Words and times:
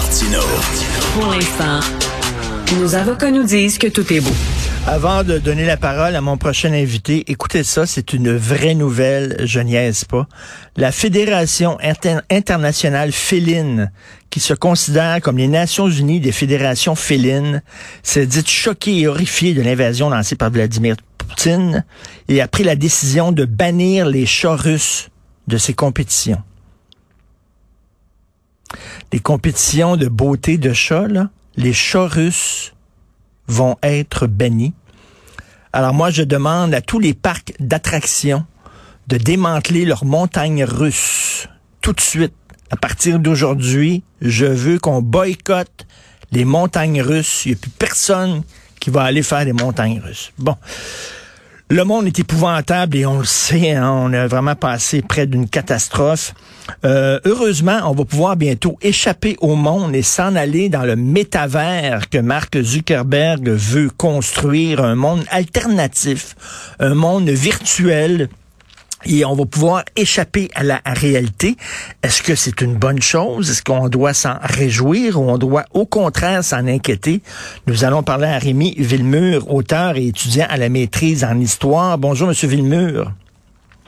Martino. 0.00 0.40
Pour 1.12 1.26
l'instant, 1.26 1.80
nos 2.78 2.94
avocats 2.94 3.30
nous 3.30 3.42
disent 3.42 3.76
que 3.76 3.86
tout 3.86 4.10
est 4.10 4.20
beau. 4.20 4.32
Avant 4.86 5.24
de 5.24 5.36
donner 5.36 5.66
la 5.66 5.76
parole 5.76 6.16
à 6.16 6.22
mon 6.22 6.38
prochain 6.38 6.72
invité, 6.72 7.30
écoutez 7.30 7.64
ça, 7.64 7.84
c'est 7.84 8.14
une 8.14 8.34
vraie 8.34 8.74
nouvelle, 8.74 9.36
je 9.44 9.60
niaise 9.60 10.04
pas. 10.04 10.26
La 10.78 10.90
Fédération 10.90 11.76
internationale 12.30 13.12
féline, 13.12 13.92
qui 14.30 14.40
se 14.40 14.54
considère 14.54 15.20
comme 15.20 15.36
les 15.36 15.48
Nations 15.48 15.90
unies 15.90 16.20
des 16.20 16.32
fédérations 16.32 16.94
félines, 16.94 17.60
s'est 18.02 18.24
dit 18.24 18.42
choquée 18.46 19.00
et 19.00 19.06
horrifiée 19.06 19.52
de 19.52 19.60
l'invasion 19.60 20.08
lancée 20.08 20.34
par 20.34 20.50
Vladimir 20.50 20.96
Poutine 21.18 21.84
et 22.28 22.40
a 22.40 22.48
pris 22.48 22.64
la 22.64 22.74
décision 22.74 23.32
de 23.32 23.44
bannir 23.44 24.06
les 24.06 24.24
chats 24.24 24.56
russes 24.56 25.10
de 25.46 25.58
ses 25.58 25.74
compétitions. 25.74 26.42
Les 29.12 29.20
compétitions 29.20 29.96
de 29.96 30.06
beauté 30.06 30.58
de 30.58 30.72
chats, 30.72 31.08
les 31.56 31.72
chats 31.72 32.06
russes 32.06 32.72
vont 33.48 33.76
être 33.82 34.26
bannis. 34.26 34.74
Alors 35.72 35.94
moi, 35.94 36.10
je 36.10 36.22
demande 36.22 36.74
à 36.74 36.80
tous 36.80 36.98
les 36.98 37.14
parcs 37.14 37.52
d'attractions 37.60 38.44
de 39.08 39.16
démanteler 39.16 39.84
leurs 39.84 40.04
montagnes 40.04 40.64
russes 40.64 41.48
tout 41.80 41.92
de 41.92 42.00
suite. 42.00 42.34
À 42.70 42.76
partir 42.76 43.18
d'aujourd'hui, 43.18 44.04
je 44.20 44.46
veux 44.46 44.78
qu'on 44.78 45.02
boycotte 45.02 45.86
les 46.30 46.44
montagnes 46.44 47.02
russes. 47.02 47.44
Il 47.44 47.48
n'y 47.48 47.54
a 47.54 47.58
plus 47.60 47.70
personne 47.70 48.42
qui 48.78 48.90
va 48.90 49.02
aller 49.02 49.22
faire 49.22 49.44
des 49.44 49.52
montagnes 49.52 50.00
russes. 50.00 50.32
Bon. 50.38 50.56
Le 51.72 51.84
monde 51.84 52.08
est 52.08 52.18
épouvantable 52.18 52.96
et 52.96 53.06
on 53.06 53.20
le 53.20 53.24
sait, 53.24 53.70
hein, 53.76 53.88
on 53.88 54.12
a 54.12 54.26
vraiment 54.26 54.56
passé 54.56 55.02
près 55.02 55.28
d'une 55.28 55.48
catastrophe. 55.48 56.34
Euh, 56.84 57.20
heureusement, 57.24 57.78
on 57.84 57.92
va 57.92 58.04
pouvoir 58.04 58.34
bientôt 58.34 58.76
échapper 58.82 59.36
au 59.40 59.54
monde 59.54 59.94
et 59.94 60.02
s'en 60.02 60.34
aller 60.34 60.68
dans 60.68 60.82
le 60.82 60.96
métavers 60.96 62.10
que 62.10 62.18
Mark 62.18 62.60
Zuckerberg 62.60 63.48
veut 63.50 63.88
construire, 63.88 64.82
un 64.82 64.96
monde 64.96 65.22
alternatif, 65.30 66.34
un 66.80 66.94
monde 66.94 67.28
virtuel 67.28 68.28
et 69.04 69.24
on 69.24 69.34
va 69.34 69.46
pouvoir 69.46 69.84
échapper 69.96 70.50
à 70.54 70.62
la 70.62 70.80
réalité. 70.86 71.56
Est-ce 72.02 72.22
que 72.22 72.34
c'est 72.34 72.60
une 72.60 72.74
bonne 72.74 73.02
chose? 73.02 73.50
Est-ce 73.50 73.62
qu'on 73.62 73.88
doit 73.88 74.14
s'en 74.14 74.34
réjouir 74.42 75.20
ou 75.20 75.30
on 75.30 75.38
doit 75.38 75.64
au 75.72 75.86
contraire 75.86 76.44
s'en 76.44 76.66
inquiéter? 76.66 77.22
Nous 77.66 77.84
allons 77.84 78.02
parler 78.02 78.26
à 78.26 78.38
Rémi 78.38 78.74
Villemur, 78.78 79.52
auteur 79.52 79.96
et 79.96 80.06
étudiant 80.06 80.46
à 80.48 80.56
la 80.56 80.68
maîtrise 80.68 81.24
en 81.24 81.38
histoire. 81.38 81.98
Bonjour, 81.98 82.28
Monsieur 82.28 82.48
Villemur. 82.48 83.12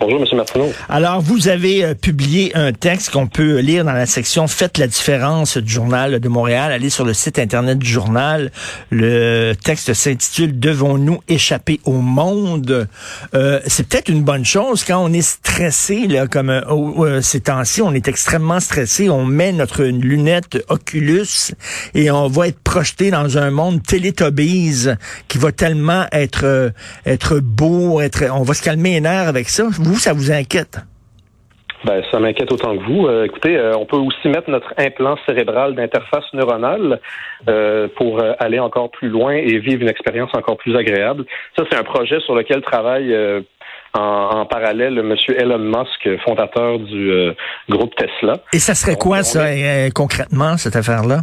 Bonjour, 0.01 0.21
M. 0.21 0.37
Martineau. 0.37 0.73
Alors, 0.89 1.21
vous 1.21 1.49
avez 1.49 1.85
euh, 1.85 1.95
publié 1.95 2.57
un 2.57 2.73
texte 2.73 3.11
qu'on 3.11 3.27
peut 3.27 3.59
lire 3.59 3.85
dans 3.85 3.93
la 3.93 4.07
section 4.07 4.49
Faites 4.49 4.79
la 4.79 4.87
différence 4.87 5.59
du 5.59 5.73
Journal 5.73 6.19
de 6.19 6.29
Montréal. 6.29 6.73
Allez 6.73 6.91
sur 6.91 7.05
le 7.05 7.15
site 7.15 7.39
Internet 7.39 7.79
du 7.79 7.89
journal. 7.89 8.51
Le 8.91 9.53
texte 9.55 9.93
s'intitule 9.93 10.59
Devons-nous 10.59 11.21
échapper 11.29 11.81
au 11.85 11.93
monde? 11.93 12.89
Euh, 13.35 13.61
c'est 13.67 13.87
peut-être 13.87 14.09
une 14.09 14.23
bonne 14.23 14.45
chose 14.45 14.83
quand 14.83 14.99
on 14.99 15.13
est 15.13 15.23
stressé, 15.23 16.09
là, 16.09 16.27
comme 16.27 16.51
euh, 16.51 17.21
ces 17.21 17.41
temps-ci, 17.41 17.83
on 17.83 17.93
est 17.93 18.09
extrêmement 18.09 18.61
stressé. 18.61 19.09
On 19.09 19.25
met 19.25 19.53
notre 19.53 19.85
lunette 19.85 20.65
Oculus 20.69 21.53
et 21.95 22.11
on 22.11 22.29
va 22.29 22.49
être 22.49 22.61
projeté 22.61 23.11
dans 23.11 23.39
un 23.39 23.51
monde 23.51 23.83
télétobise 23.83 24.97
qui 25.29 25.39
va 25.39 25.53
tellement 25.53 26.07
être, 26.13 26.73
être 27.07 27.39
beau, 27.41 28.01
être, 28.01 28.25
on 28.33 28.43
va 28.43 28.55
se 28.55 28.63
calmer 28.63 28.95
les 28.95 29.01
nerfs 29.03 29.29
avec 29.29 29.49
ça 29.49 29.69
ça 29.97 30.13
vous 30.13 30.31
inquiète? 30.31 30.79
Ben, 31.85 32.01
ça 32.13 32.21
m'inquiète 32.21 32.53
autant 32.53 32.77
que 32.77 32.83
vous. 32.85 33.07
Euh, 33.07 33.25
écoutez, 33.25 33.57
euh, 33.57 33.73
on 33.77 33.87
peut 33.87 33.97
aussi 33.97 34.29
mettre 34.29 34.49
notre 34.49 34.73
implant 34.79 35.17
cérébral 35.27 35.75
d'interface 35.75 36.25
neuronale 36.33 37.01
euh, 37.49 37.89
pour 37.97 38.23
aller 38.39 38.61
encore 38.61 38.91
plus 38.91 39.09
loin 39.09 39.33
et 39.33 39.59
vivre 39.59 39.83
une 39.83 39.89
expérience 39.89 40.31
encore 40.35 40.59
plus 40.59 40.77
agréable. 40.77 41.25
Ça, 41.59 41.65
c'est 41.69 41.77
un 41.77 41.83
projet 41.83 42.21
sur 42.21 42.37
lequel 42.37 42.63
travaille 42.63 43.17
en, 43.95 44.47
parallèle 44.47 44.99
M. 44.99 45.17
Elon 45.37 45.59
Musk, 45.59 46.23
fondateur 46.25 46.79
du 46.79 47.33
groupe 47.69 47.95
Tesla. 47.97 48.39
Et 48.53 48.59
ça 48.59 48.75
serait 48.75 48.97
quoi, 48.97 49.23
ça, 49.23 49.47
concrètement, 49.95 50.57
cette 50.57 50.77
affaire-là? 50.77 51.23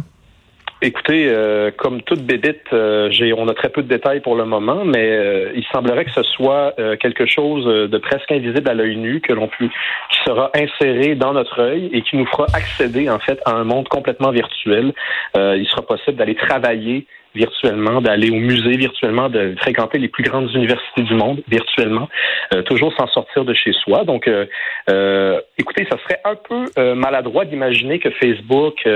Écoutez, 0.82 1.26
euh, 1.28 1.70
comme 1.76 2.00
toute 2.00 2.22
bébite, 2.22 2.72
euh, 2.72 3.10
j'ai, 3.10 3.34
on 3.34 3.46
a 3.48 3.54
très 3.54 3.68
peu 3.68 3.82
de 3.82 3.88
détails 3.88 4.20
pour 4.20 4.34
le 4.34 4.46
moment, 4.46 4.82
mais 4.86 5.10
euh, 5.10 5.52
il 5.54 5.62
semblerait 5.74 6.06
que 6.06 6.12
ce 6.12 6.22
soit 6.22 6.74
quelque 6.98 7.26
chose 7.26 7.66
de 7.66 7.98
presque 7.98 8.32
invisible 8.32 8.66
à 8.68 8.72
l'œil 8.72 8.96
nu 8.96 9.20
que 9.20 9.34
l'on 9.34 9.48
peut, 9.48 9.66
qui 9.66 10.18
sera 10.24 10.50
inséré 10.54 11.14
dans 11.14 11.34
notre 11.34 11.60
œil 11.60 11.90
et 11.92 12.00
qui 12.00 12.16
nous 12.16 12.26
fera 12.26 12.46
accéder 12.54 13.10
en 13.10 13.18
fait 13.18 13.38
à 13.44 13.52
un 13.52 13.64
monde 13.64 13.88
complètement 13.88 14.30
virtuel. 14.30 14.94
il 15.36 15.66
sera 15.68 15.82
possible 15.82 16.16
d'aller 16.16 16.34
travailler 16.34 17.06
virtuellement, 17.34 18.00
d'aller 18.00 18.30
au 18.30 18.36
musée 18.36 18.76
virtuellement, 18.76 19.28
de 19.28 19.54
fréquenter 19.58 19.98
les 19.98 20.08
plus 20.08 20.24
grandes 20.24 20.50
universités 20.54 21.02
du 21.02 21.14
monde 21.14 21.42
virtuellement, 21.48 22.08
euh, 22.54 22.62
toujours 22.62 22.92
sans 22.96 23.06
sortir 23.08 23.44
de 23.44 23.54
chez 23.54 23.72
soi. 23.72 24.04
Donc, 24.04 24.26
euh, 24.26 24.46
euh, 24.90 25.40
écoutez, 25.58 25.86
ça 25.90 25.96
serait 26.02 26.20
un 26.24 26.34
peu 26.34 26.94
maladroit 26.94 27.44
d'imaginer 27.44 27.98
que 27.98 28.10
Facebook, 28.10 28.86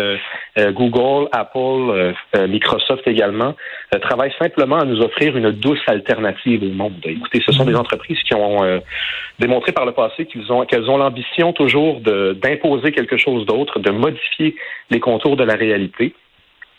Google, 0.56 1.28
Apple, 1.32 2.14
Microsoft 2.48 3.06
également 3.06 3.54
travaillent 4.00 4.34
simplement 4.38 4.78
à 4.78 4.84
nous 4.84 5.00
offrir 5.00 5.36
une 5.36 5.50
douce 5.50 5.80
alternative 5.86 6.62
au 6.62 6.72
monde. 6.72 6.94
Écoutez, 7.04 7.42
ce 7.44 7.52
sont 7.52 7.64
des 7.64 7.74
entreprises 7.74 8.18
qui 8.22 8.34
ont 8.34 8.80
démontré 9.38 9.72
par 9.72 9.86
le 9.86 9.92
passé 9.92 10.26
qu'ils 10.26 10.50
ont 10.52 10.64
qu'elles 10.64 10.88
ont 10.90 10.96
l'ambition 10.96 11.52
toujours 11.52 12.00
d'imposer 12.00 12.92
quelque 12.92 13.16
chose 13.16 13.46
d'autre, 13.46 13.78
de 13.78 13.90
modifier 13.90 14.56
les 14.90 15.00
contours 15.00 15.36
de 15.36 15.44
la 15.44 15.54
réalité. 15.54 16.14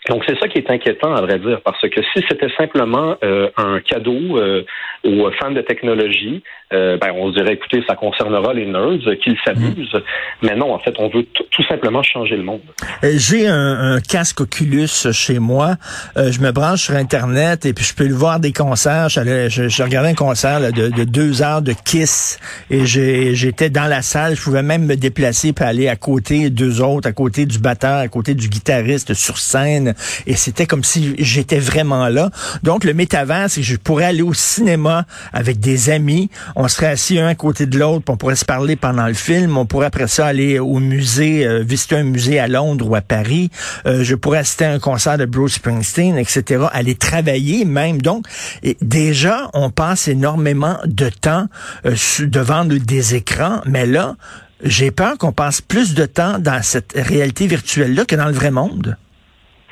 Donc 0.08 0.24
c'est 0.28 0.38
ça 0.40 0.48
qui 0.48 0.60
est 0.60 0.70
inquiétant 0.70 1.16
à 1.16 1.22
vrai 1.22 1.40
dire, 1.40 1.62
parce 1.62 1.82
que 1.82 2.02
si 2.14 2.24
c'était 2.30 2.50
simplement 2.58 3.16
euh, 3.24 3.50
un 3.58 3.80
cadeau 3.80 4.38
euh, 4.38 4.64
aux 5.06 5.32
fans 5.40 5.52
de 5.52 5.62
technologie, 5.62 6.44
euh, 6.74 6.98
ben 6.98 7.12
on 7.16 7.30
se 7.32 7.36
dirait 7.38 7.54
écoutez 7.54 7.84
ça 7.88 7.96
concernera 7.96 8.54
les 8.54 8.66
nerds 8.66 9.16
qu'ils 9.24 9.38
s'amusent, 9.46 9.94
mhm. 9.94 10.02
mais 10.42 10.56
non 10.56 10.74
en 10.74 10.80
fait 10.80 10.96
on 10.98 11.10
veut 11.10 11.24
tout 11.24 11.64
simplement 11.68 12.02
changer 12.04 12.36
le 12.36 12.44
monde. 12.44 12.62
J'ai 13.04 13.48
un, 13.48 14.00
casque 14.02 14.42
Oculus 14.42 14.88
chez 15.12 15.40
moi, 15.40 15.76
je 16.16 16.40
me 16.42 16.52
branche 16.52 16.82
sur 16.84 16.96
internet 16.96 17.66
et 17.66 17.74
puis 17.74 17.86
je 17.86 17.96
peux 17.96 18.08
voir 18.12 18.40
des 18.40 18.52
concerts. 18.52 19.10
Je, 19.10 19.22
je 19.50 19.84
regardais 19.84 20.10
un 20.10 20.16
concert 20.16 20.60
de, 20.60 20.90
de, 20.90 21.04
deux 21.04 21.42
heures 21.42 21.62
de 21.62 21.74
Kiss 21.86 22.40
et 22.70 22.86
j'étais 22.86 23.70
dans 23.70 23.86
la 23.86 24.02
salle, 24.02 24.36
je 24.36 24.42
pouvais 24.42 24.64
même 24.64 24.86
me 24.86 24.96
déplacer 24.96 25.54
pour 25.54 25.66
aller 25.66 25.88
à 25.88 25.96
côté 25.96 26.50
deux 26.50 26.82
autres, 26.82 27.08
à 27.08 27.14
côté 27.14 27.46
du 27.46 27.60
batteur, 27.60 27.98
à 27.98 28.08
côté 28.08 28.34
du 28.34 28.50
guitariste 28.50 29.14
sur 29.14 29.38
scène 29.38 29.94
et 30.26 30.36
c'était 30.36 30.66
comme 30.66 30.84
si 30.84 31.16
j'étais 31.20 31.60
vraiment 31.60 32.08
là. 32.10 32.30
Donc 32.64 32.84
le 32.84 32.94
métavers, 32.94 33.50
c'est 33.50 33.62
que 33.62 33.68
je 33.68 33.78
pourrais 33.78 34.06
aller 34.06 34.22
au 34.22 34.34
cinéma 34.34 34.95
avec 35.34 35.60
des 35.60 35.90
amis, 35.90 36.30
on 36.56 36.68
serait 36.68 36.88
assis 36.88 37.20
un 37.20 37.36
côté 37.36 37.66
de 37.66 37.78
l'autre, 37.78 38.06
on 38.10 38.18
pourrait 38.18 38.36
se 38.36 38.46
parler 38.46 38.76
pendant 38.76 39.08
le 39.08 39.14
film, 39.14 39.58
on 39.58 39.66
pourrait 39.66 39.88
après 39.88 40.08
ça 40.08 40.28
aller 40.28 40.60
au 40.60 40.80
musée, 40.80 41.46
euh, 41.46 41.64
visiter 41.64 41.98
un 41.98 42.04
musée 42.04 42.40
à 42.40 42.48
Londres 42.48 42.88
ou 42.90 42.96
à 42.96 43.02
Paris, 43.02 43.50
euh, 43.86 44.04
je 44.04 44.16
pourrais 44.16 44.40
assister 44.40 44.66
à 44.66 44.72
un 44.72 44.80
concert 44.80 45.18
de 45.18 45.26
Bruce 45.26 45.56
Springsteen, 45.56 46.18
etc., 46.18 46.66
aller 46.72 46.96
travailler 46.96 47.66
même. 47.66 48.02
Donc 48.02 48.26
et 48.64 48.78
déjà, 48.82 49.50
on 49.54 49.70
passe 49.70 50.08
énormément 50.08 50.78
de 50.86 51.10
temps 51.10 51.48
euh, 51.86 51.96
devant 52.20 52.66
des 52.66 53.16
écrans, 53.16 53.62
mais 53.66 53.86
là, 53.86 54.16
j'ai 54.64 54.92
peur 54.92 55.18
qu'on 55.18 55.32
passe 55.32 55.62
plus 55.62 55.94
de 55.94 56.06
temps 56.06 56.40
dans 56.40 56.62
cette 56.64 56.94
réalité 56.96 57.48
virtuelle-là 57.48 58.06
que 58.06 58.16
dans 58.16 58.28
le 58.28 58.34
vrai 58.34 58.52
monde. 58.52 58.98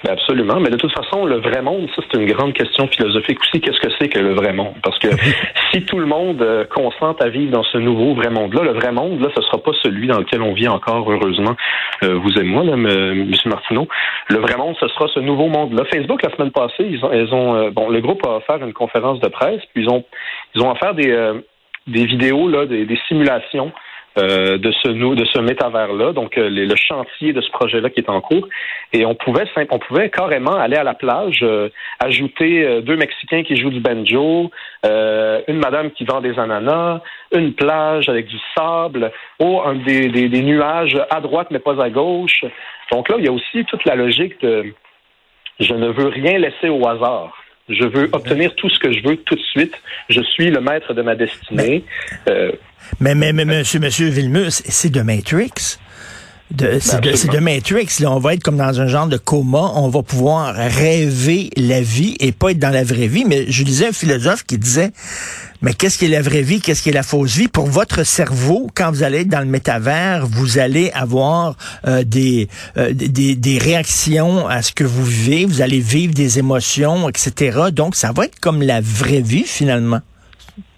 Absolument, 0.07 0.59
mais 0.59 0.69
de 0.69 0.75
toute 0.75 0.91
façon, 0.91 1.25
le 1.25 1.37
vrai 1.37 1.61
monde, 1.61 1.87
ça 1.95 2.01
c'est 2.11 2.19
une 2.19 2.29
grande 2.29 2.51
question 2.51 2.87
philosophique 2.87 3.39
aussi. 3.39 3.61
Qu'est-ce 3.61 3.79
que 3.79 3.87
c'est 3.97 4.09
que 4.09 4.19
le 4.19 4.33
vrai 4.33 4.51
monde? 4.51 4.73
Parce 4.83 4.99
que 4.99 5.07
si 5.71 5.83
tout 5.85 5.97
le 5.97 6.05
monde 6.05 6.41
euh, 6.41 6.65
consente 6.65 7.21
à 7.21 7.29
vivre 7.29 7.51
dans 7.51 7.63
ce 7.63 7.77
nouveau 7.77 8.13
vrai 8.13 8.29
monde-là, 8.29 8.63
le 8.63 8.73
vrai 8.73 8.91
monde, 8.91 9.21
là, 9.21 9.29
ce 9.33 9.41
sera 9.41 9.59
pas 9.59 9.71
celui 9.81 10.07
dans 10.07 10.19
lequel 10.19 10.41
on 10.41 10.53
vit 10.53 10.67
encore, 10.67 11.09
heureusement, 11.09 11.55
euh, 12.03 12.15
vous 12.15 12.37
et 12.37 12.43
moi, 12.43 12.63
là, 12.65 12.73
M. 12.73 13.33
Martineau. 13.45 13.87
Le 14.27 14.39
vrai 14.39 14.57
monde, 14.57 14.75
ce 14.79 14.89
sera 14.89 15.07
ce 15.07 15.21
nouveau 15.21 15.47
monde-là. 15.47 15.85
Facebook, 15.85 16.21
la 16.21 16.31
semaine 16.35 16.51
passée, 16.51 16.85
ils 16.89 17.03
ont, 17.05 17.13
ils 17.13 17.33
ont 17.33 17.55
euh, 17.55 17.69
bon, 17.71 17.89
le 17.89 18.01
groupe 18.01 18.25
a 18.25 18.37
offert 18.37 18.57
une 18.57 18.73
conférence 18.73 19.21
de 19.21 19.29
presse, 19.29 19.61
puis 19.73 19.83
ils 19.83 19.89
ont, 19.89 20.03
ils 20.53 20.61
ont 20.61 20.71
offert 20.71 20.93
des, 20.95 21.15
des 21.87 22.05
vidéos 22.05 22.49
là, 22.49 22.65
des, 22.65 22.85
des 22.85 22.99
simulations 23.07 23.71
euh, 24.19 24.59
de 24.59 24.71
ce 24.71 24.89
de 24.89 25.25
ce 25.25 25.39
métavers-là, 25.39 26.13
donc 26.13 26.37
euh, 26.37 26.47
le 26.47 26.75
chantier 26.75 27.33
de 27.33 27.41
ce 27.41 27.49
projet-là 27.49 27.89
qui 27.89 27.99
est 27.99 28.09
en 28.09 28.21
cours. 28.21 28.47
Et 28.91 29.07
on 29.07 29.15
pouvait 29.15 29.45
on 29.71 29.79
pouvait 29.79 30.11
carrément 30.11 30.53
aller 30.53 30.75
à 30.75 30.83
la 30.83 30.93
plage, 30.93 31.39
euh, 31.41 31.69
ajouter 31.99 32.81
deux 32.83 32.95
Mexicains 32.95 33.41
qui 33.41 33.55
jouent 33.55 33.71
du 33.71 33.79
banjo, 33.79 34.51
une 34.83 35.57
madame 35.57 35.89
qui 35.91 36.05
vend 36.05 36.21
des 36.21 36.37
ananas, 36.37 37.01
une 37.33 37.53
plage 37.53 38.07
avec 38.07 38.27
du 38.27 38.37
sable, 38.55 39.11
ou 39.39 39.59
un, 39.61 39.75
des, 39.75 40.09
des, 40.09 40.29
des, 40.29 40.41
nuages 40.43 40.99
à 41.09 41.19
droite 41.19 41.47
mais 41.49 41.59
pas 41.59 41.83
à 41.83 41.89
gauche. 41.89 42.45
Donc 42.91 43.09
là, 43.09 43.15
il 43.17 43.25
y 43.25 43.29
a 43.29 43.31
aussi 43.31 43.65
toute 43.65 43.83
la 43.85 43.95
logique 43.95 44.39
de 44.41 44.73
je 45.59 45.73
ne 45.73 45.87
veux 45.87 46.07
rien 46.07 46.37
laisser 46.37 46.69
au 46.69 46.87
hasard. 46.87 47.33
Je 47.69 47.85
veux 47.85 48.09
obtenir 48.11 48.53
tout 48.55 48.69
ce 48.69 48.77
que 48.77 48.91
je 48.91 49.01
veux 49.07 49.17
tout 49.17 49.35
de 49.35 49.41
suite. 49.41 49.73
Je 50.09 50.21
suis 50.21 50.49
le 50.51 50.59
maître 50.59 50.93
de 50.93 51.01
ma 51.01 51.15
destinée. 51.15 51.83
Mais, 52.99 53.15
mais, 53.15 53.33
mais, 53.33 53.45
monsieur, 53.45 53.79
monsieur 53.79 54.09
Villemur, 54.09 54.47
c'est 54.51 54.89
de 54.89 55.01
Matrix. 55.01 55.77
de, 56.51 56.77
c'est 56.79 57.01
de, 57.01 57.15
c'est 57.15 57.31
de 57.31 57.39
Matrix. 57.39 57.87
Là. 57.99 58.11
On 58.11 58.19
va 58.19 58.33
être 58.33 58.43
comme 58.43 58.57
dans 58.57 58.79
un 58.79 58.87
genre 58.87 59.07
de 59.07 59.17
coma. 59.17 59.71
On 59.75 59.89
va 59.89 60.03
pouvoir 60.03 60.53
rêver 60.55 61.49
la 61.57 61.81
vie 61.81 62.15
et 62.19 62.31
pas 62.31 62.51
être 62.51 62.59
dans 62.59 62.69
la 62.69 62.83
vraie 62.83 63.07
vie. 63.07 63.25
Mais 63.25 63.45
je 63.51 63.63
lisais 63.63 63.87
un 63.87 63.91
philosophe 63.93 64.43
qui 64.43 64.57
disait, 64.57 64.91
mais 65.61 65.73
qu'est-ce 65.73 65.97
qui 65.97 66.05
est 66.05 66.09
la 66.09 66.21
vraie 66.21 66.41
vie? 66.41 66.59
Qu'est-ce 66.59 66.81
qui 66.83 66.89
est 66.89 66.93
la 66.93 67.03
fausse 67.03 67.37
vie? 67.37 67.47
Pour 67.47 67.67
votre 67.67 68.03
cerveau, 68.03 68.69
quand 68.75 68.91
vous 68.91 69.01
allez 69.01 69.21
être 69.21 69.29
dans 69.29 69.39
le 69.39 69.45
métavers, 69.45 70.27
vous 70.27 70.59
allez 70.59 70.91
avoir 70.91 71.55
euh, 71.87 72.03
des, 72.03 72.49
euh, 72.77 72.93
des, 72.93 73.35
des 73.35 73.57
réactions 73.57 74.45
à 74.47 74.61
ce 74.61 74.73
que 74.73 74.83
vous 74.83 75.05
vivez. 75.05 75.45
Vous 75.45 75.61
allez 75.61 75.79
vivre 75.79 76.13
des 76.13 76.37
émotions, 76.37 77.07
etc. 77.07 77.59
Donc, 77.71 77.95
ça 77.95 78.11
va 78.11 78.25
être 78.25 78.39
comme 78.41 78.61
la 78.61 78.81
vraie 78.81 79.21
vie, 79.21 79.45
finalement. 79.45 80.01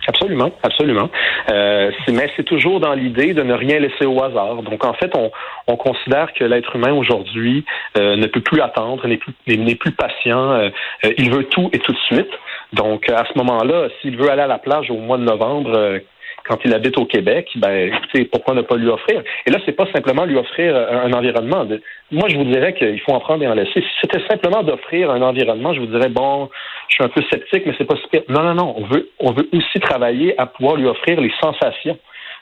Absolument, 0.07 0.51
absolument. 0.61 1.09
Euh, 1.49 1.91
mais 2.11 2.29
c'est 2.35 2.43
toujours 2.43 2.79
dans 2.79 2.93
l'idée 2.93 3.33
de 3.33 3.41
ne 3.41 3.53
rien 3.53 3.79
laisser 3.79 4.05
au 4.05 4.21
hasard. 4.23 4.61
Donc 4.61 4.85
en 4.85 4.93
fait, 4.93 5.11
on, 5.15 5.31
on 5.67 5.77
considère 5.77 6.31
que 6.33 6.43
l'être 6.43 6.75
humain 6.75 6.93
aujourd'hui 6.93 7.65
euh, 7.97 8.15
ne 8.15 8.27
peut 8.27 8.41
plus 8.41 8.61
attendre, 8.61 9.07
n'est 9.07 9.17
plus, 9.17 9.33
plus 9.75 9.91
patient. 9.91 10.51
Euh, 10.51 10.69
euh, 11.05 11.13
il 11.17 11.31
veut 11.31 11.45
tout 11.45 11.69
et 11.73 11.79
tout 11.79 11.91
de 11.91 11.97
suite. 11.99 12.29
Donc 12.73 13.09
à 13.09 13.25
ce 13.31 13.37
moment-là, 13.37 13.87
s'il 14.01 14.17
veut 14.17 14.29
aller 14.29 14.43
à 14.43 14.47
la 14.47 14.59
plage 14.59 14.91
au 14.91 14.97
mois 14.97 15.17
de 15.17 15.23
novembre, 15.23 15.99
quand 16.47 16.59
il 16.63 16.73
habite 16.73 16.97
au 16.97 17.05
Québec, 17.05 17.49
ben, 17.55 17.91
écoutez, 17.93 18.25
pourquoi 18.25 18.53
ne 18.53 18.61
pas 18.61 18.75
lui 18.75 18.87
offrir? 18.87 19.23
Et 19.45 19.51
là, 19.51 19.59
c'est 19.65 19.73
pas 19.73 19.87
simplement 19.91 20.25
lui 20.25 20.37
offrir 20.37 20.75
un, 20.75 21.11
environnement. 21.13 21.65
Moi, 22.11 22.29
je 22.29 22.37
vous 22.37 22.43
dirais 22.45 22.73
qu'il 22.73 22.99
faut 23.01 23.13
en 23.13 23.19
prendre 23.19 23.43
et 23.43 23.47
en 23.47 23.53
laisser. 23.53 23.81
Si 23.81 23.87
c'était 24.01 24.25
simplement 24.27 24.63
d'offrir 24.63 25.11
un 25.11 25.21
environnement, 25.21 25.73
je 25.73 25.79
vous 25.79 25.87
dirais, 25.87 26.09
bon, 26.09 26.49
je 26.87 26.95
suis 26.95 27.03
un 27.03 27.09
peu 27.09 27.21
sceptique, 27.31 27.63
mais 27.65 27.73
c'est 27.77 27.85
pas 27.85 27.95
si 27.95 28.19
Non, 28.29 28.43
non, 28.43 28.53
non. 28.53 28.75
On 28.77 28.85
veut, 28.85 29.09
on 29.19 29.31
veut 29.31 29.49
aussi 29.53 29.79
travailler 29.79 30.39
à 30.39 30.45
pouvoir 30.45 30.75
lui 30.75 30.87
offrir 30.87 31.19
les 31.19 31.31
sensations. 31.41 31.97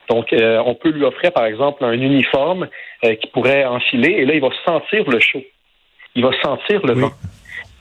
Donc, 0.10 0.34
euh, 0.34 0.62
on 0.66 0.76
peut 0.76 0.90
lui 0.90 1.06
offrir, 1.06 1.32
par 1.32 1.46
exemple, 1.46 1.86
un 1.86 1.94
uniforme 1.94 2.68
euh, 3.06 3.16
qui 3.16 3.28
pourrait 3.28 3.64
enfiler, 3.66 4.10
et 4.10 4.26
là, 4.26 4.34
il 4.34 4.42
va 4.42 4.50
sentir 4.66 5.10
le 5.10 5.20
chaud. 5.20 5.44
Il 6.16 6.24
va 6.24 6.32
sentir 6.42 6.86
le 6.86 6.94
vent. 6.94 7.12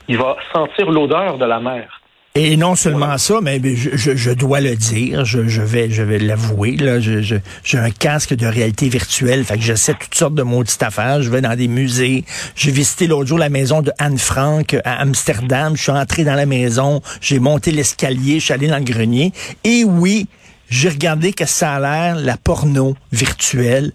Il 0.07 0.17
va 0.17 0.37
sentir 0.53 0.89
l'odeur 0.89 1.37
de 1.37 1.45
la 1.45 1.59
mer. 1.59 2.01
Et 2.35 2.57
non 2.57 2.75
seulement 2.75 3.15
ça, 3.19 3.41
mais 3.43 3.61
je, 3.75 4.15
je, 4.15 4.31
dois 4.31 4.59
le 4.59 4.75
dire, 4.75 5.23
je, 5.23 5.47
je 5.47 5.61
vais 5.61 5.91
je 5.91 6.01
vais 6.01 6.17
l'avouer, 6.17 6.75
là, 6.77 6.99
j'ai 6.99 7.77
un 7.77 7.91
casque 7.91 8.33
de 8.33 8.47
réalité 8.47 8.89
virtuelle, 8.89 9.45
fait 9.45 9.55
que 9.55 9.61
j'essaie 9.61 9.93
toutes 9.93 10.15
sortes 10.15 10.33
de 10.33 10.41
maudites 10.41 10.81
affaires, 10.81 11.21
je 11.21 11.29
vais 11.29 11.41
dans 11.41 11.55
des 11.55 11.67
musées, 11.67 12.25
j'ai 12.55 12.71
visité 12.71 13.05
l'autre 13.05 13.27
jour 13.27 13.37
la 13.37 13.49
maison 13.49 13.83
de 13.83 13.91
Anne 13.99 14.17
Frank 14.17 14.75
à 14.83 14.99
Amsterdam, 14.99 15.77
je 15.77 15.83
suis 15.83 15.91
entré 15.91 16.23
dans 16.23 16.33
la 16.33 16.47
maison, 16.47 17.03
j'ai 17.21 17.37
monté 17.37 17.69
l'escalier, 17.69 18.39
je 18.39 18.45
suis 18.45 18.53
allé 18.53 18.67
dans 18.67 18.79
le 18.79 18.83
grenier, 18.83 19.31
et 19.63 19.83
oui, 19.83 20.27
j'ai 20.71 20.89
regardé 20.89 21.33
que 21.33 21.45
ça 21.45 21.75
a 21.75 21.79
l'air, 21.79 22.15
la 22.15 22.37
porno 22.37 22.95
virtuelle, 23.11 23.91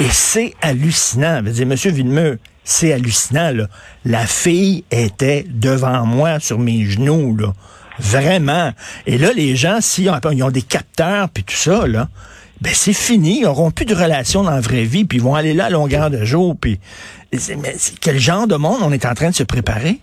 et 0.00 0.08
c'est 0.10 0.52
hallucinant. 0.62 1.38
Je 1.42 1.44
veux 1.44 1.52
dire, 1.52 1.66
Monsieur 1.68 1.92
Villemeux, 1.92 2.40
c'est 2.68 2.92
hallucinant. 2.92 3.50
Là. 3.52 3.66
La 4.04 4.26
fille 4.26 4.84
était 4.90 5.44
devant 5.48 6.04
moi 6.04 6.38
sur 6.38 6.58
mes 6.58 6.84
genoux. 6.84 7.34
Là. 7.36 7.52
Vraiment. 7.98 8.72
Et 9.06 9.16
là, 9.16 9.32
les 9.34 9.56
gens, 9.56 9.80
s'ils 9.80 10.10
ont, 10.10 10.18
ils 10.30 10.42
ont 10.42 10.50
des 10.50 10.62
capteurs 10.62 11.28
puis 11.30 11.44
tout 11.44 11.54
ça, 11.54 11.86
là, 11.86 12.08
ben 12.60 12.72
c'est 12.72 12.92
fini. 12.92 13.38
Ils 13.38 13.44
n'auront 13.44 13.70
plus 13.70 13.86
de 13.86 13.94
relations 13.94 14.42
dans 14.42 14.50
la 14.50 14.60
vraie 14.60 14.82
vie, 14.82 15.04
puis 15.04 15.18
ils 15.18 15.24
vont 15.24 15.34
aller 15.34 15.54
là 15.54 15.66
à 15.66 15.70
longueur 15.70 16.10
de 16.10 16.24
jour. 16.24 16.56
Puis, 16.60 16.78
mais 17.32 17.74
quel 18.02 18.18
genre 18.18 18.46
de 18.46 18.56
monde 18.56 18.78
on 18.82 18.92
est 18.92 19.06
en 19.06 19.14
train 19.14 19.30
de 19.30 19.34
se 19.34 19.44
préparer? 19.44 20.00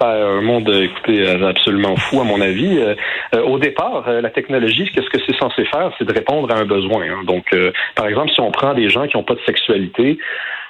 Ben, 0.00 0.08
un 0.08 0.40
monde, 0.40 0.68
écoutez, 0.68 1.24
absolument 1.28 1.96
fou 1.96 2.20
à 2.20 2.24
mon 2.24 2.40
avis. 2.40 2.78
Euh, 2.78 2.94
euh, 3.34 3.42
au 3.42 3.58
départ, 3.60 4.04
euh, 4.08 4.20
la 4.20 4.30
technologie, 4.30 4.90
qu'est-ce 4.92 5.08
que 5.08 5.24
c'est 5.24 5.36
censé 5.38 5.64
faire, 5.66 5.92
c'est 5.98 6.04
de 6.04 6.12
répondre 6.12 6.52
à 6.52 6.58
un 6.58 6.64
besoin. 6.64 7.04
Hein. 7.04 7.22
Donc, 7.24 7.44
par 7.94 8.06
exemple, 8.08 8.30
si 8.34 8.40
on 8.40 8.50
prend 8.50 8.74
des 8.74 8.88
gens 8.88 9.06
qui 9.06 9.16
n'ont 9.16 9.22
pas 9.22 9.34
de 9.34 9.44
sexualité, 9.46 10.18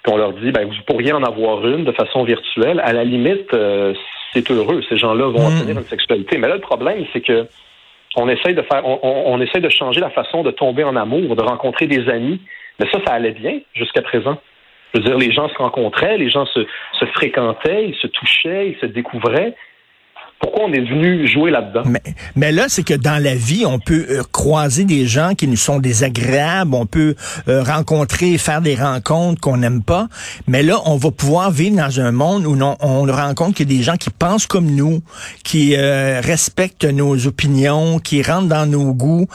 puis 0.04 0.12
on 0.12 0.18
leur 0.18 0.34
dit, 0.34 0.52
ben, 0.52 0.66
vous 0.66 0.74
pourriez 0.86 1.14
en 1.14 1.22
avoir 1.22 1.66
une 1.66 1.84
de 1.84 1.92
façon 1.92 2.24
virtuelle, 2.24 2.78
à 2.84 2.92
la 2.92 3.04
limite, 3.04 3.50
c'est 4.34 4.50
heureux. 4.50 4.82
Ces 4.90 4.98
gens-là 4.98 5.28
vont 5.28 5.48
hmm. 5.48 5.56
obtenir 5.56 5.78
une 5.78 5.84
sexualité. 5.84 6.36
Mais 6.36 6.46
là, 6.46 6.56
le 6.56 6.60
problème, 6.60 7.06
c'est 7.12 7.22
que 7.22 7.48
on 8.16 8.28
essaye 8.28 8.54
de 8.54 8.62
faire, 8.62 8.86
on, 8.86 9.00
on, 9.02 9.40
essaye 9.40 9.62
de 9.62 9.68
changer 9.70 10.00
la 10.00 10.10
façon 10.10 10.42
de 10.42 10.50
tomber 10.50 10.84
en 10.84 10.94
amour, 10.94 11.34
de 11.34 11.42
rencontrer 11.42 11.86
des 11.86 12.08
amis. 12.08 12.40
Mais 12.78 12.86
ça, 12.90 12.98
ça 13.06 13.14
allait 13.14 13.32
bien 13.32 13.60
jusqu'à 13.74 14.02
présent. 14.02 14.36
Je 14.92 15.00
veux 15.00 15.04
dire, 15.06 15.18
les 15.18 15.32
gens 15.32 15.48
se 15.48 15.56
rencontraient, 15.56 16.18
les 16.18 16.30
gens 16.30 16.46
se, 16.46 16.66
se 17.00 17.04
fréquentaient, 17.06 17.88
ils 17.88 17.96
se 17.96 18.06
touchaient, 18.06 18.70
ils 18.70 18.78
se 18.78 18.86
découvraient 18.86 19.54
pourquoi 20.40 20.64
on 20.64 20.72
est 20.72 20.81
venu 20.81 21.26
jouer 21.26 21.50
là-dedans? 21.50 21.82
Mais, 22.36 22.52
là, 22.52 22.64
c'est 22.69 22.82
que 22.82 22.94
dans 22.94 23.22
la 23.22 23.34
vie, 23.34 23.64
on 23.66 23.78
peut 23.78 24.06
euh, 24.10 24.22
croiser 24.31 24.84
des 24.84 25.06
gens 25.06 25.34
qui 25.34 25.48
nous 25.48 25.56
sont 25.56 25.78
désagréables, 25.78 26.75
on 26.75 26.86
peut 26.86 27.14
euh, 27.48 27.62
rencontrer, 27.62 28.36
faire 28.38 28.60
des 28.60 28.75
rencontres 28.75 29.40
qu'on 29.40 29.56
n'aime 29.56 29.82
pas, 29.82 30.08
mais 30.46 30.62
là, 30.62 30.78
on 30.84 30.96
va 30.96 31.10
pouvoir 31.10 31.50
vivre 31.50 31.76
dans 31.76 32.00
un 32.00 32.12
monde 32.12 32.46
où 32.46 32.56
on, 32.60 32.76
on 32.81 33.12
rencontre 33.12 33.58
que 33.58 33.64
des 33.64 33.82
gens 33.82 33.96
qui 33.96 34.10
pensent 34.10 34.46
comme 34.46 34.66
nous, 34.66 35.02
qui 35.44 35.76
euh, 35.76 36.20
respectent 36.20 36.84
nos 36.84 37.26
opinions, 37.26 37.98
qui 37.98 38.22
rentrent 38.22 38.48
dans 38.48 38.66
nos 38.66 38.92
goûts, 38.92 39.26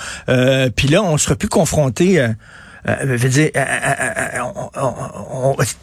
puis 0.75 0.87
là, 0.87 1.01
on 1.01 1.17
sera 1.17 1.35
plus 1.35 1.49
confronté 1.49 2.21
veux 2.85 3.29
dire, 3.29 3.51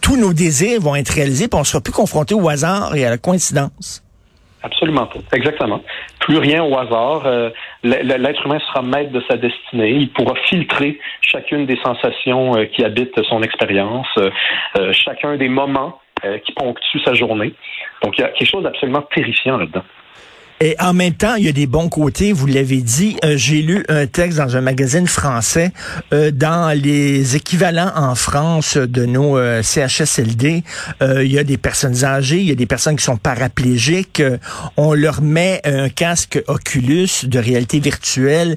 tous 0.00 0.16
nos 0.16 0.32
désirs 0.32 0.80
vont 0.80 0.96
être 0.96 1.10
réalisés, 1.10 1.48
puis 1.48 1.58
on 1.60 1.64
sera 1.64 1.80
plus 1.80 1.92
confronté 1.92 2.34
au 2.34 2.48
hasard 2.48 2.94
et 2.94 3.04
à 3.04 3.10
la 3.10 3.18
coïncidence. 3.18 4.02
Absolument 4.66 5.06
pas. 5.06 5.20
Exactement. 5.32 5.80
Plus 6.18 6.38
rien 6.38 6.64
au 6.64 6.76
hasard. 6.76 7.24
Euh, 7.26 7.50
l'être 7.84 8.44
humain 8.44 8.58
sera 8.58 8.82
maître 8.82 9.12
de 9.12 9.22
sa 9.30 9.36
destinée. 9.36 9.90
Il 9.90 10.10
pourra 10.10 10.34
filtrer 10.48 10.98
chacune 11.20 11.66
des 11.66 11.76
sensations 11.84 12.56
euh, 12.56 12.64
qui 12.64 12.84
habitent 12.84 13.22
son 13.28 13.42
expérience, 13.42 14.08
euh, 14.18 14.92
chacun 14.92 15.36
des 15.36 15.48
moments 15.48 16.00
qui 16.44 16.52
ponctuent 16.52 17.04
sa 17.04 17.12
journée. 17.12 17.52
Donc, 18.02 18.16
il 18.16 18.22
y 18.22 18.24
a 18.24 18.28
quelque 18.28 18.48
chose 18.48 18.62
d'absolument 18.62 19.02
terrifiant 19.14 19.58
là-dedans. 19.58 19.84
Et 20.60 20.74
en 20.80 20.94
même 20.94 21.12
temps, 21.12 21.34
il 21.34 21.44
y 21.44 21.48
a 21.48 21.52
des 21.52 21.66
bons 21.66 21.90
côtés, 21.90 22.32
vous 22.32 22.46
l'avez 22.46 22.80
dit. 22.80 23.18
Euh, 23.24 23.36
j'ai 23.36 23.60
lu 23.60 23.84
un 23.90 24.06
texte 24.06 24.38
dans 24.38 24.56
un 24.56 24.62
magazine 24.62 25.06
français 25.06 25.70
euh, 26.14 26.30
dans 26.30 26.74
les 26.74 27.36
équivalents 27.36 27.92
en 27.94 28.14
France 28.14 28.78
de 28.78 29.04
nos 29.04 29.36
euh, 29.36 29.62
CHSLD. 29.62 30.64
il 31.02 31.32
y 31.32 31.38
a 31.38 31.44
des 31.44 31.58
personnes 31.58 32.04
âgées, 32.04 32.38
il 32.38 32.48
y 32.48 32.52
a 32.52 32.54
des 32.54 32.66
personnes 32.66 32.96
qui 32.96 33.04
sont 33.04 33.18
paraplégiques. 33.18 34.22
on 34.78 34.94
leur 34.94 35.20
met 35.20 35.60
un 35.64 35.90
casque 35.90 36.42
Oculus 36.46 37.24
de 37.24 37.38
réalité 37.38 37.78
virtuelle. 37.78 38.56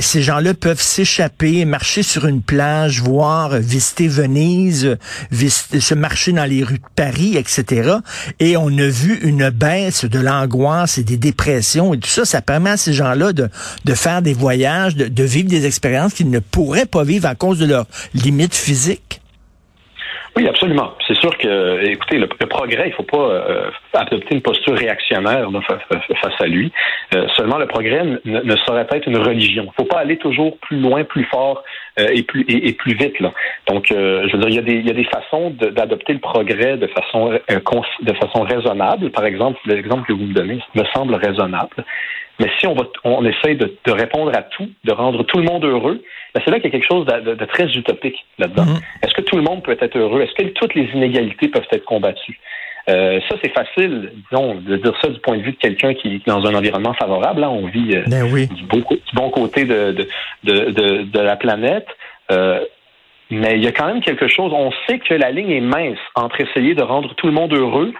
ces 0.00 0.22
gens-là 0.22 0.54
peuvent 0.54 0.80
s'échapper, 0.80 1.64
marcher 1.64 2.02
sur 2.02 2.26
une 2.26 2.42
plage, 2.42 3.00
voir, 3.00 3.58
visiter 3.58 4.08
Venise, 4.08 4.96
visiter, 5.30 5.80
se 5.80 5.94
marcher 5.94 6.32
dans 6.32 6.44
les 6.44 6.64
rues 6.64 6.78
de 6.78 6.90
Paris, 6.96 7.36
etc. 7.36 7.92
Et 8.40 8.56
on 8.56 8.68
a 8.68 8.88
vu 8.88 9.18
une 9.22 9.50
baisse 9.50 10.04
de 10.04 10.18
l'angoisse 10.18 10.98
et 10.98 11.04
des 11.04 11.16
dépression 11.28 11.94
et 11.94 11.98
tout 11.98 12.08
ça, 12.08 12.24
ça 12.24 12.42
permet 12.42 12.70
à 12.70 12.76
ces 12.76 12.92
gens-là 12.92 13.32
de, 13.32 13.48
de 13.84 13.94
faire 13.94 14.22
des 14.22 14.34
voyages, 14.34 14.96
de, 14.96 15.24
vivre 15.24 15.48
des 15.48 15.66
expériences 15.66 16.14
qu'ils 16.14 16.30
ne 16.30 16.40
pourraient 16.40 16.86
pas 16.86 17.04
vivre 17.04 17.26
à 17.26 17.34
cause 17.34 17.58
de 17.58 17.66
leurs 17.66 17.86
limites 18.14 18.54
physiques. 18.54 19.20
Oui, 20.36 20.46
absolument. 20.46 20.92
C'est 21.06 21.16
sûr 21.16 21.36
que, 21.36 21.84
écoutez, 21.84 22.18
le, 22.18 22.28
progrès, 22.28 22.86
il 22.86 22.90
ne 22.90 22.94
faut 22.94 23.02
pas 23.02 23.28
euh, 23.28 23.70
adopter 23.92 24.36
une 24.36 24.42
posture 24.42 24.76
réactionnaire 24.76 25.48
face 26.22 26.40
à 26.40 26.46
lui. 26.46 26.72
Euh, 27.14 27.26
seulement, 27.36 27.58
le 27.58 27.66
progrès 27.66 28.04
ne, 28.24 28.56
saurait 28.64 28.86
pas 28.86 28.98
être 28.98 29.08
une 29.08 29.16
religion. 29.16 29.64
Il 29.64 29.66
ne 29.66 29.72
faut 29.84 29.88
pas 29.92 29.98
aller 29.98 30.16
toujours 30.16 30.56
plus 30.58 30.78
loin, 30.78 31.02
plus 31.02 31.24
fort 31.24 31.64
euh, 31.98 32.08
et 32.12 32.22
plus 32.22 32.44
et, 32.48 32.72
plus 32.72 32.94
vite. 32.94 33.18
Là. 33.20 33.32
Donc, 33.68 33.86
je 33.88 34.32
veux 34.32 34.38
dire, 34.38 34.48
il 34.48 34.54
y 34.54 34.58
a 34.58 34.62
des, 34.62 34.74
il 34.74 34.86
y 34.86 34.90
a 34.90 34.94
des 34.94 35.04
façons 35.04 35.50
d'adopter 35.50 36.12
le 36.12 36.20
progrès 36.20 36.76
de 36.76 36.86
façon 36.88 37.30
de 37.30 38.12
façon 38.14 38.42
raisonnable. 38.42 39.10
Par 39.10 39.24
exemple, 39.24 39.58
l'exemple 39.66 40.06
que 40.06 40.12
vous 40.12 40.26
me 40.26 40.34
donnez 40.34 40.60
me 40.74 40.84
semble 40.94 41.14
raisonnable. 41.14 41.84
Mais 42.40 42.50
si 42.58 42.66
on 42.66 42.74
va, 42.74 42.84
on 43.04 43.24
essaye 43.24 43.56
de, 43.56 43.74
de 43.84 43.92
répondre 43.92 44.30
à 44.34 44.42
tout, 44.42 44.68
de 44.84 44.92
rendre 44.92 45.24
tout 45.24 45.38
le 45.38 45.44
monde 45.44 45.64
heureux, 45.64 46.00
ben 46.34 46.40
c'est 46.44 46.50
là 46.50 46.60
qu'il 46.60 46.66
y 46.66 46.68
a 46.68 46.78
quelque 46.78 46.88
chose 46.88 47.04
de, 47.06 47.34
de, 47.34 47.44
très 47.46 47.66
utopique 47.66 48.24
là-dedans. 48.38 48.64
Mm-hmm. 48.64 49.04
Est-ce 49.04 49.14
que 49.14 49.22
tout 49.22 49.36
le 49.36 49.42
monde 49.42 49.62
peut 49.64 49.76
être 49.80 49.98
heureux? 49.98 50.22
Est-ce 50.22 50.34
que 50.34 50.48
toutes 50.50 50.74
les 50.74 50.84
inégalités 50.94 51.48
peuvent 51.48 51.66
être 51.72 51.84
combattues? 51.84 52.38
Euh, 52.88 53.20
ça, 53.28 53.36
c'est 53.42 53.52
facile, 53.52 54.12
disons, 54.30 54.54
de 54.54 54.76
dire 54.76 54.94
ça 55.02 55.08
du 55.08 55.20
point 55.20 55.36
de 55.36 55.42
vue 55.42 55.52
de 55.52 55.58
quelqu'un 55.58 55.92
qui 55.94 56.14
est 56.14 56.26
dans 56.26 56.46
un 56.46 56.54
environnement 56.54 56.94
favorable. 56.94 57.40
Là, 57.40 57.50
on 57.50 57.66
vit 57.66 57.94
euh, 57.94 58.04
ben 58.06 58.26
oui. 58.32 58.48
bon, 58.70 58.82
bon, 59.14 59.30
côté 59.30 59.64
de, 59.64 59.92
de, 60.44 60.70
de, 60.70 61.02
de 61.02 61.20
la 61.20 61.36
planète. 61.36 61.86
Euh, 62.30 62.60
mais 63.30 63.56
il 63.56 63.62
y 63.62 63.66
a 63.66 63.72
quand 63.72 63.86
même 63.86 64.02
quelque 64.02 64.28
chose. 64.28 64.52
On 64.54 64.70
sait 64.86 64.98
que 64.98 65.14
la 65.14 65.30
ligne 65.30 65.50
est 65.50 65.60
mince 65.60 65.98
entre 66.14 66.40
essayer 66.40 66.74
de 66.74 66.82
rendre 66.82 67.14
tout 67.14 67.26
le 67.26 67.32
monde 67.32 67.52
heureux 67.52 67.92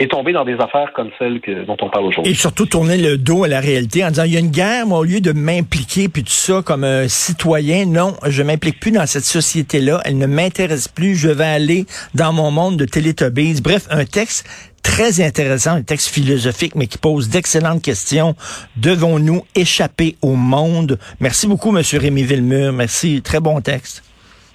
et 0.00 0.08
tomber 0.08 0.32
dans 0.32 0.44
des 0.44 0.54
affaires 0.54 0.92
comme 0.94 1.10
celles 1.18 1.40
que, 1.40 1.64
dont 1.64 1.76
on 1.80 1.88
parle 1.88 2.06
aujourd'hui. 2.06 2.32
Et 2.32 2.34
surtout 2.34 2.66
tourner 2.66 2.96
le 2.96 3.18
dos 3.18 3.44
à 3.44 3.48
la 3.48 3.60
réalité 3.60 4.04
en 4.04 4.08
disant 4.08 4.24
il 4.24 4.32
y 4.32 4.36
a 4.36 4.40
une 4.40 4.50
guerre, 4.50 4.86
moi, 4.86 4.98
au 4.98 5.04
lieu 5.04 5.20
de 5.20 5.32
m'impliquer 5.32 6.08
puis 6.08 6.24
tout 6.24 6.32
ça 6.32 6.60
comme 6.64 6.82
un 6.82 7.06
citoyen, 7.06 7.86
non, 7.86 8.14
je 8.26 8.42
m'implique 8.42 8.80
plus 8.80 8.90
dans 8.90 9.06
cette 9.06 9.24
société-là, 9.24 10.00
elle 10.04 10.18
ne 10.18 10.26
m'intéresse 10.26 10.88
plus, 10.88 11.14
je 11.14 11.28
vais 11.28 11.44
aller 11.44 11.86
dans 12.14 12.32
mon 12.32 12.50
monde 12.50 12.76
de 12.76 12.84
Teletubbies. 12.84 13.60
Bref, 13.62 13.86
un 13.90 14.04
texte 14.04 14.71
très 14.82 15.20
intéressant, 15.24 15.72
un 15.72 15.82
texte 15.82 16.08
philosophique, 16.08 16.74
mais 16.74 16.86
qui 16.86 16.98
pose 16.98 17.28
d'excellentes 17.28 17.82
questions. 17.82 18.34
Devons-nous 18.76 19.44
échapper 19.54 20.16
au 20.22 20.34
monde? 20.34 20.98
Merci 21.20 21.46
beaucoup, 21.46 21.70
Monsieur 21.70 21.98
Rémi 21.98 22.24
Villemur. 22.24 22.72
Merci. 22.72 23.22
Très 23.22 23.40
bon 23.40 23.60
texte. 23.60 24.02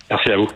Merci 0.09 0.31
à 0.31 0.37
vous. 0.37 0.47